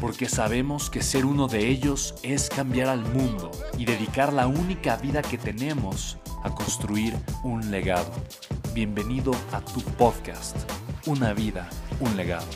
[0.00, 4.96] porque sabemos que ser uno de ellos es cambiar al mundo y dedicar la única
[4.96, 8.12] vida que tenemos a construir un legado.
[8.72, 10.56] Bienvenido a tu podcast,
[11.06, 11.68] Una vida,
[12.00, 12.46] un legado.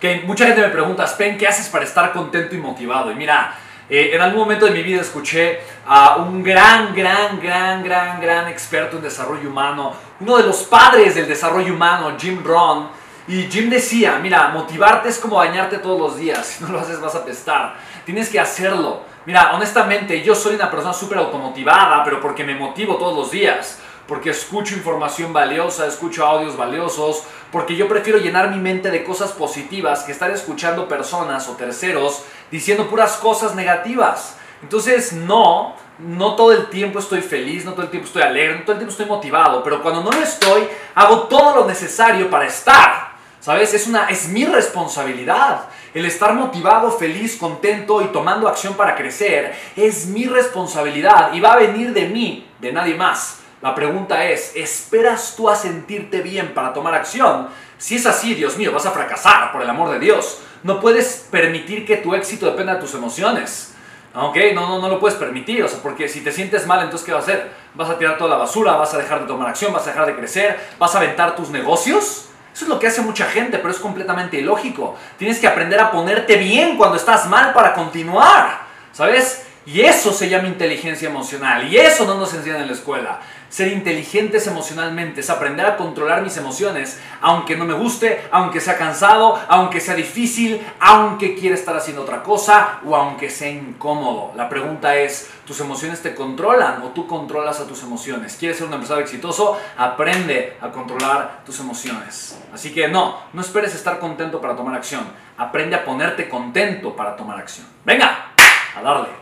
[0.00, 3.12] Que mucha gente me pregunta, Spen, ¿qué haces para estar contento y motivado?
[3.12, 3.54] Y mira,
[3.94, 8.48] eh, en algún momento de mi vida escuché a un gran, gran, gran, gran, gran
[8.48, 12.88] experto en desarrollo humano, uno de los padres del desarrollo humano, Jim Brown.
[13.28, 16.46] Y Jim decía, mira, motivarte es como bañarte todos los días.
[16.58, 17.76] Si no lo haces vas a pestar.
[18.06, 19.02] Tienes que hacerlo.
[19.26, 23.78] Mira, honestamente, yo soy una persona súper automotivada, pero porque me motivo todos los días
[24.06, 29.32] porque escucho información valiosa, escucho audios valiosos, porque yo prefiero llenar mi mente de cosas
[29.32, 34.36] positivas que estar escuchando personas o terceros diciendo puras cosas negativas.
[34.62, 38.62] Entonces, no, no todo el tiempo estoy feliz, no todo el tiempo estoy alegre, no
[38.62, 42.46] todo el tiempo estoy motivado, pero cuando no lo estoy, hago todo lo necesario para
[42.46, 43.12] estar.
[43.40, 43.74] ¿Sabes?
[43.74, 45.62] Es, una, es mi responsabilidad.
[45.92, 51.54] El estar motivado, feliz, contento y tomando acción para crecer es mi responsabilidad y va
[51.54, 53.41] a venir de mí, de nadie más.
[53.62, 57.48] La pregunta es, ¿esperas tú a sentirte bien para tomar acción?
[57.78, 60.40] Si es así, Dios mío, vas a fracasar, por el amor de Dios.
[60.64, 63.74] No puedes permitir que tu éxito dependa de tus emociones.
[64.14, 64.36] ¿Ok?
[64.52, 67.12] No, no, no lo puedes permitir, o sea, porque si te sientes mal, entonces ¿qué
[67.12, 67.52] vas a hacer?
[67.74, 68.72] ¿Vas a tirar toda la basura?
[68.72, 69.72] ¿Vas a dejar de tomar acción?
[69.72, 70.58] ¿Vas a dejar de crecer?
[70.80, 72.26] ¿Vas a aventar tus negocios?
[72.52, 74.96] Eso es lo que hace mucha gente, pero es completamente ilógico.
[75.18, 78.62] Tienes que aprender a ponerte bien cuando estás mal para continuar,
[78.92, 79.46] ¿sabes?
[79.64, 83.20] Y eso se llama inteligencia emocional, y eso no nos enseñan en la escuela.
[83.48, 88.78] Ser inteligentes emocionalmente es aprender a controlar mis emociones, aunque no me guste, aunque sea
[88.78, 94.32] cansado, aunque sea difícil, aunque quiera estar haciendo otra cosa o aunque sea incómodo.
[94.36, 98.36] La pregunta es, ¿tus emociones te controlan o tú controlas a tus emociones?
[98.40, 99.60] ¿Quieres ser un empresario exitoso?
[99.76, 102.38] Aprende a controlar tus emociones.
[102.54, 105.04] Así que no, no esperes estar contento para tomar acción.
[105.36, 107.66] Aprende a ponerte contento para tomar acción.
[107.84, 108.32] Venga,
[108.74, 109.21] a darle.